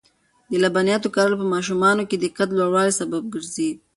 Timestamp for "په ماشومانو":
1.41-2.07